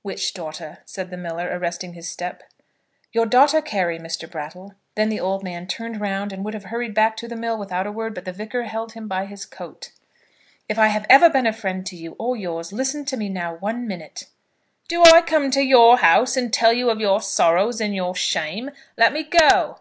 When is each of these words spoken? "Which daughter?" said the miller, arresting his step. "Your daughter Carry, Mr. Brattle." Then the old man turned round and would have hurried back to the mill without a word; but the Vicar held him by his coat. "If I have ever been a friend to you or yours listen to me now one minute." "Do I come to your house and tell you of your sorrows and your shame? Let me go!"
"Which 0.00 0.32
daughter?" 0.32 0.78
said 0.86 1.10
the 1.10 1.18
miller, 1.18 1.46
arresting 1.52 1.92
his 1.92 2.08
step. 2.08 2.42
"Your 3.12 3.26
daughter 3.26 3.60
Carry, 3.60 3.98
Mr. 3.98 4.26
Brattle." 4.30 4.72
Then 4.94 5.10
the 5.10 5.20
old 5.20 5.42
man 5.44 5.66
turned 5.66 6.00
round 6.00 6.32
and 6.32 6.42
would 6.42 6.54
have 6.54 6.64
hurried 6.64 6.94
back 6.94 7.18
to 7.18 7.28
the 7.28 7.36
mill 7.36 7.58
without 7.58 7.86
a 7.86 7.92
word; 7.92 8.14
but 8.14 8.24
the 8.24 8.32
Vicar 8.32 8.62
held 8.62 8.92
him 8.92 9.08
by 9.08 9.26
his 9.26 9.44
coat. 9.44 9.92
"If 10.70 10.78
I 10.78 10.86
have 10.86 11.04
ever 11.10 11.28
been 11.28 11.46
a 11.46 11.52
friend 11.52 11.84
to 11.84 11.96
you 11.96 12.16
or 12.18 12.34
yours 12.34 12.72
listen 12.72 13.04
to 13.04 13.18
me 13.18 13.28
now 13.28 13.56
one 13.56 13.86
minute." 13.86 14.24
"Do 14.88 15.02
I 15.04 15.20
come 15.20 15.50
to 15.50 15.60
your 15.60 15.98
house 15.98 16.34
and 16.34 16.50
tell 16.50 16.72
you 16.72 16.88
of 16.88 16.98
your 16.98 17.20
sorrows 17.20 17.78
and 17.78 17.94
your 17.94 18.14
shame? 18.14 18.70
Let 18.96 19.12
me 19.12 19.22
go!" 19.22 19.80